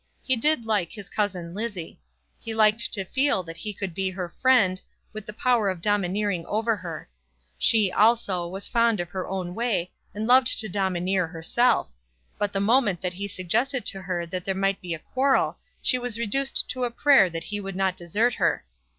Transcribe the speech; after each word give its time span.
He 0.23 0.35
did 0.35 0.65
like 0.65 0.91
his 0.91 1.11
cousin 1.11 1.53
Lizzie. 1.53 1.99
He 2.39 2.55
liked 2.55 2.91
to 2.93 3.05
feel 3.05 3.43
that 3.43 3.57
he 3.57 3.71
could 3.71 3.93
be 3.93 4.09
her 4.09 4.33
friend, 4.41 4.81
with 5.13 5.27
the 5.27 5.31
power 5.31 5.69
of 5.69 5.79
domineering 5.79 6.43
over 6.47 6.75
her. 6.75 7.07
She, 7.59 7.91
also, 7.91 8.47
was 8.47 8.67
fond 8.67 8.99
of 8.99 9.09
her 9.11 9.27
own 9.27 9.53
way, 9.53 9.91
and 10.15 10.25
loved 10.25 10.57
to 10.59 10.67
domineer 10.67 11.27
herself; 11.27 11.87
but 12.39 12.51
the 12.51 12.59
moment 12.59 13.01
that 13.01 13.13
he 13.13 13.27
suggested 13.27 13.85
to 13.85 14.01
her 14.01 14.25
that 14.25 14.43
there 14.43 14.55
might 14.55 14.81
be 14.81 14.95
a 14.95 15.05
quarrel, 15.13 15.59
she 15.83 15.99
was 15.99 16.17
reduced 16.17 16.67
to 16.71 16.83
a 16.83 16.89
prayer 16.89 17.29
that 17.29 17.43
he 17.43 17.59
would 17.59 17.75
not 17.75 17.95
desert 17.95 18.33
her. 18.33 18.65